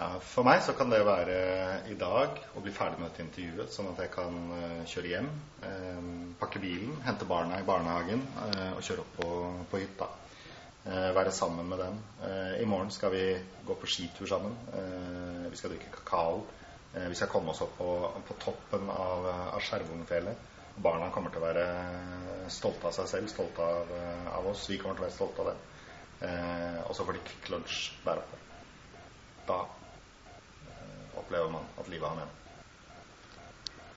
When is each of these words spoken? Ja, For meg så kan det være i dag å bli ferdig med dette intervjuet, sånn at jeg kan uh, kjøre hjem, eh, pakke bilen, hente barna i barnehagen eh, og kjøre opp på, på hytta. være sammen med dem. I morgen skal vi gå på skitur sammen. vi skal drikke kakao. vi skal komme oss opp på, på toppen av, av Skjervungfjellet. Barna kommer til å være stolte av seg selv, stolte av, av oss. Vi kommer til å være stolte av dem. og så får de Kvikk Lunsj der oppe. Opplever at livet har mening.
Ja, 0.00 0.14
For 0.24 0.46
meg 0.48 0.62
så 0.64 0.72
kan 0.72 0.88
det 0.88 1.02
være 1.04 1.34
i 1.92 1.94
dag 2.00 2.38
å 2.56 2.62
bli 2.64 2.72
ferdig 2.72 3.02
med 3.02 3.10
dette 3.10 3.20
intervjuet, 3.26 3.72
sånn 3.74 3.90
at 3.90 3.98
jeg 4.00 4.12
kan 4.14 4.38
uh, 4.48 4.78
kjøre 4.88 5.10
hjem, 5.10 5.28
eh, 5.68 5.98
pakke 6.40 6.62
bilen, 6.62 6.94
hente 7.04 7.28
barna 7.28 7.58
i 7.60 7.66
barnehagen 7.68 8.22
eh, 8.46 8.70
og 8.78 8.80
kjøre 8.86 9.04
opp 9.04 9.12
på, 9.18 9.28
på 9.68 9.82
hytta. 9.82 10.08
være 10.88 11.32
sammen 11.36 11.66
med 11.68 11.78
dem. 11.78 11.96
I 12.62 12.64
morgen 12.64 12.88
skal 12.90 13.12
vi 13.12 13.24
gå 13.68 13.74
på 13.76 13.86
skitur 13.86 14.26
sammen. 14.26 14.54
vi 15.52 15.56
skal 15.60 15.74
drikke 15.74 15.92
kakao. 15.92 16.40
vi 16.94 17.14
skal 17.14 17.28
komme 17.28 17.52
oss 17.52 17.60
opp 17.60 17.76
på, 17.76 17.90
på 18.28 18.38
toppen 18.40 18.88
av, 18.88 19.28
av 19.28 19.60
Skjervungfjellet. 19.60 20.48
Barna 20.80 21.12
kommer 21.12 21.30
til 21.30 21.44
å 21.44 21.46
være 21.50 21.66
stolte 22.48 22.88
av 22.88 22.96
seg 22.96 23.12
selv, 23.12 23.28
stolte 23.28 23.60
av, 23.60 23.92
av 24.38 24.48
oss. 24.54 24.70
Vi 24.72 24.80
kommer 24.80 24.96
til 24.96 25.04
å 25.04 25.10
være 25.10 25.18
stolte 25.18 25.44
av 25.44 25.52
dem. 25.52 25.64
og 26.88 26.94
så 26.96 27.04
får 27.04 27.18
de 27.18 27.26
Kvikk 27.28 27.52
Lunsj 27.52 27.82
der 28.06 28.24
oppe. 28.24 28.49
Opplever 31.50 31.80
at 31.80 31.88
livet 31.88 32.08
har 32.08 32.14
mening. 32.14 32.49